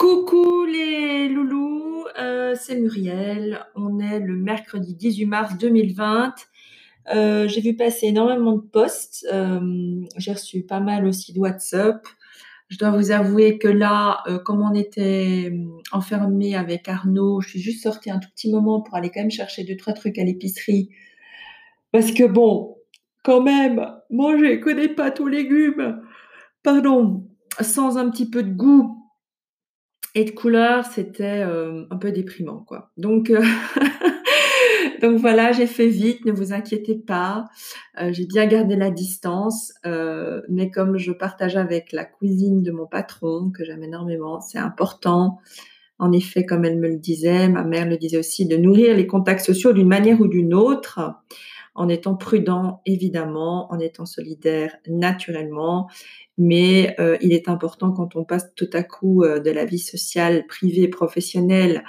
[0.00, 3.66] Coucou les loulous, euh, c'est Muriel.
[3.74, 6.36] On est le mercredi 18 mars 2020.
[7.14, 9.26] Euh, j'ai vu passer énormément de posts.
[9.30, 12.02] Euh, j'ai reçu pas mal aussi de WhatsApp.
[12.70, 15.52] Je dois vous avouer que là, comme on était
[15.92, 19.30] enfermé avec Arnaud, je suis juste sortie un tout petit moment pour aller quand même
[19.30, 20.88] chercher deux trois trucs à l'épicerie.
[21.92, 22.78] Parce que bon,
[23.22, 26.00] quand même, manger que des pâtes aux légumes,
[26.62, 27.28] pardon,
[27.60, 28.99] sans un petit peu de goût,
[30.14, 32.90] et de couleur, c'était euh, un peu déprimant, quoi.
[32.96, 33.42] Donc, euh,
[35.02, 37.44] donc voilà, j'ai fait vite, ne vous inquiétez pas.
[38.00, 39.72] Euh, j'ai bien gardé la distance,
[40.48, 45.38] mais comme je partage avec la cuisine de mon patron, que j'aime énormément, c'est important.
[46.00, 49.06] En effet, comme elle me le disait, ma mère le disait aussi, de nourrir les
[49.06, 51.00] contacts sociaux d'une manière ou d'une autre
[51.74, 55.88] en étant prudent, évidemment, en étant solidaire, naturellement.
[56.38, 59.78] Mais euh, il est important quand on passe tout à coup euh, de la vie
[59.78, 61.84] sociale, privée, professionnelle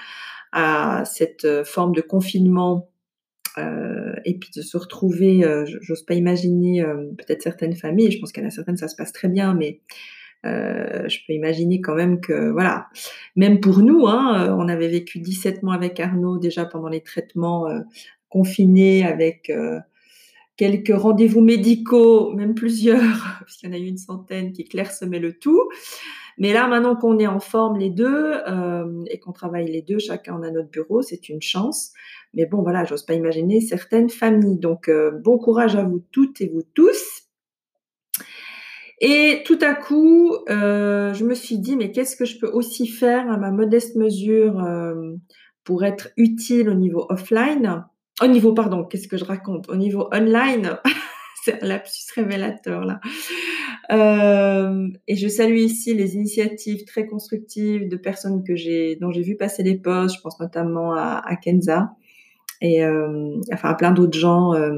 [0.52, 2.90] à cette euh, forme de confinement
[4.24, 5.44] et puis de se retrouver,
[5.82, 6.86] j'ose pas imaginer
[7.18, 9.82] peut-être certaines familles, je pense a certaines ça se passe très bien, mais
[10.44, 12.88] je peux imaginer quand même que, voilà,
[13.36, 17.68] même pour nous, hein, on avait vécu 17 mois avec Arnaud déjà pendant les traitements
[18.30, 19.52] confinés avec
[20.62, 23.02] quelques rendez-vous médicaux, même plusieurs,
[23.46, 25.70] puisqu'il y en a eu une centaine qui clairsemaient le tout.
[26.38, 29.98] Mais là, maintenant qu'on est en forme les deux euh, et qu'on travaille les deux,
[29.98, 31.94] chacun en a notre bureau, c'est une chance.
[32.36, 34.60] Mais bon, voilà, j'ose pas imaginer certaines familles.
[34.60, 37.24] Donc, euh, bon courage à vous toutes et vous tous.
[39.02, 42.88] Et tout à coup, euh, je me suis dit, mais qu'est-ce que je peux aussi
[42.88, 44.64] faire à ma modeste mesure
[45.64, 47.84] pour être utile au niveau offline?
[48.22, 49.70] Au niveau, pardon, qu'est-ce que je raconte?
[49.70, 50.78] Au niveau online,
[51.44, 53.00] c'est un lapsus révélateur là.
[53.92, 59.24] Euh, et je salue ici les initiatives très constructives de personnes que j'ai, dont j'ai
[59.24, 60.16] vu passer des posts.
[60.16, 61.92] Je pense notamment à, Kenza
[62.62, 64.72] et euh, enfin plein d'autres gens euh,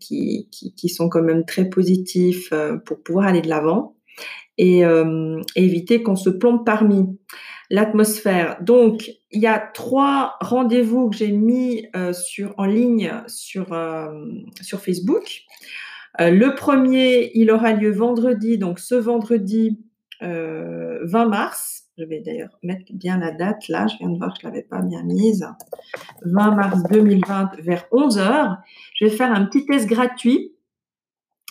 [0.00, 2.52] qui, qui, sont quand même très positifs
[2.86, 3.96] pour pouvoir aller de l'avant
[4.56, 4.82] et,
[5.54, 7.06] éviter qu'on se plombe parmi
[7.70, 8.58] l'atmosphère.
[8.62, 14.08] Donc, il y a trois rendez-vous que j'ai mis euh, sur, en ligne sur, euh,
[14.60, 15.42] sur Facebook.
[16.20, 19.78] Euh, le premier, il aura lieu vendredi, donc ce vendredi
[20.20, 21.84] 20 mars.
[21.98, 24.52] Je vais d'ailleurs mettre bien la date là, je viens de voir que je ne
[24.52, 25.44] l'avais pas bien mise.
[26.22, 28.58] 20 mars 2020 vers 11h.
[28.94, 30.54] Je vais faire un petit test gratuit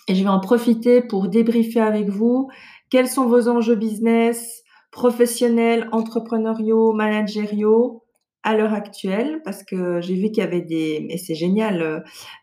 [0.07, 2.49] et je vais en profiter pour débriefer avec vous
[2.89, 8.05] quels sont vos enjeux business, professionnels, entrepreneuriaux, managériaux
[8.47, 11.99] à l'heure actuelle parce que j'ai vu qu'il y avait des et c'est génial euh,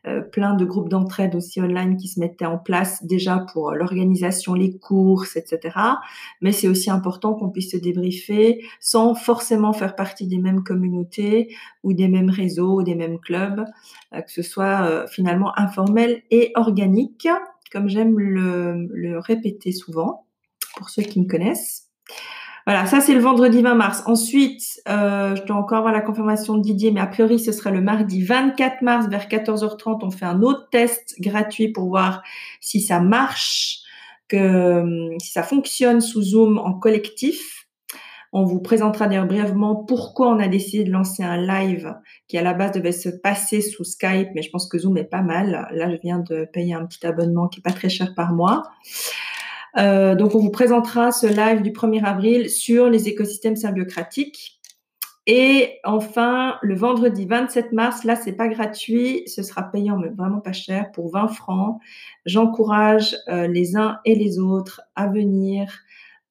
[0.06, 4.53] euh, plein de groupes d'entraide aussi online qui se mettaient en place déjà pour l'organisation
[4.53, 5.78] les courses etc
[6.42, 11.56] mais c'est aussi important qu'on puisse se débriefer sans forcément faire partie des mêmes communautés
[11.82, 13.65] ou des mêmes réseaux ou des mêmes clubs
[14.12, 17.28] euh, que ce soit finalement informel et organique
[17.72, 20.26] comme j'aime le répéter souvent
[20.76, 21.88] pour ceux qui me connaissent
[22.67, 24.03] voilà, ça c'est le vendredi 20 mars.
[24.07, 27.71] Ensuite, euh, je dois encore avoir la confirmation de Didier, mais a priori ce sera
[27.71, 29.99] le mardi 24 mars vers 14h30.
[30.03, 32.23] On fait un autre test gratuit pour voir
[32.61, 33.81] si ça marche,
[34.29, 37.67] que si ça fonctionne sous Zoom en collectif.
[38.37, 41.95] On vous présentera d'ailleurs brièvement pourquoi on a décidé de lancer un live
[42.27, 45.05] qui à la base devait se passer sous Skype, mais je pense que Zoom est
[45.05, 45.69] pas mal.
[45.71, 48.65] Là, je viens de payer un petit abonnement qui est pas très cher par mois.
[49.77, 54.61] Euh, donc, on vous présentera ce live du 1er avril sur les écosystèmes symbiocratiques.
[55.27, 60.41] Et enfin, le vendredi 27 mars, là, c'est pas gratuit, ce sera payant, mais vraiment
[60.41, 61.81] pas cher, pour 20 francs.
[62.27, 65.73] J'encourage euh, les uns et les autres à venir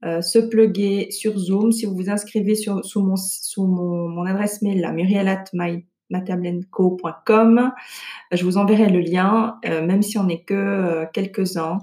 [0.05, 1.71] euh, se pluguer sur Zoom.
[1.71, 4.91] Si vous vous inscrivez sur, sous, mon, sous mon, mon adresse mail, là,
[6.09, 7.71] muriel.matablenco.com,
[8.31, 11.79] je vous enverrai le lien, même si on n'est que quelques-uns.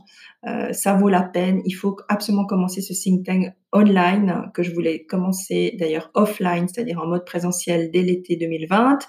[0.46, 1.60] Euh, ça vaut la peine.
[1.66, 6.98] Il faut absolument commencer ce think tank online que je voulais commencer d'ailleurs offline, c'est-à-dire
[7.00, 9.00] en mode présentiel dès l'été 2020.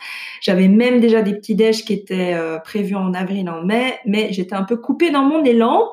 [0.41, 4.33] J'avais même déjà des petits déj qui étaient euh, prévus en avril, en mai, mais
[4.33, 5.89] j'étais un peu coupée dans mon élan.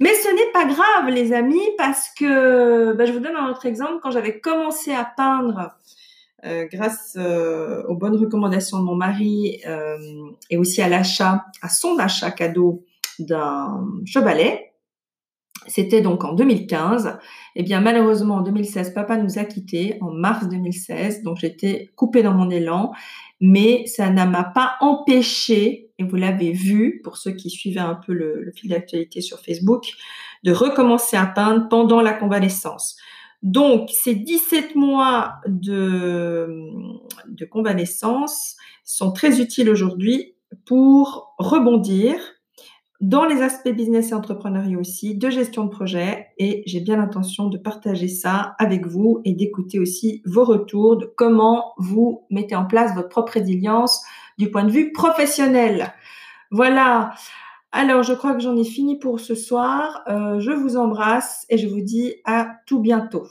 [0.00, 3.66] Mais ce n'est pas grave, les amis, parce que bah, je vous donne un autre
[3.66, 3.98] exemple.
[4.02, 5.76] Quand j'avais commencé à peindre,
[6.44, 7.16] euh, grâce
[7.88, 9.60] aux bonnes recommandations de mon mari
[10.50, 12.84] et aussi à l'achat, à son achat cadeau
[13.18, 14.70] d'un chevalet,
[15.66, 17.18] c'était donc en 2015.
[17.54, 21.22] Eh bien, malheureusement, en 2016, papa nous a quittés en mars 2016.
[21.22, 22.92] Donc, j'étais coupée dans mon élan.
[23.40, 27.94] Mais ça ne m'a pas empêché, et vous l'avez vu, pour ceux qui suivaient un
[27.94, 29.92] peu le, fil d'actualité sur Facebook,
[30.44, 32.96] de recommencer à peindre pendant la convalescence.
[33.42, 36.46] Donc ces 17 mois de,
[37.50, 40.34] convalescence sont très utiles aujourd'hui
[40.66, 42.16] pour rebondir
[43.00, 46.28] dans les aspects business et entrepreneuriat aussi, de gestion de projet.
[46.36, 51.06] Et j'ai bien l'intention de partager ça avec vous et d'écouter aussi vos retours de
[51.16, 54.02] comment vous mettez en place votre propre résilience
[54.36, 55.94] du point de vue professionnel.
[56.50, 57.14] Voilà.
[57.72, 60.02] Alors, je crois que j'en ai fini pour ce soir.
[60.08, 63.26] Euh, je vous embrasse et je vous dis à tout bientôt.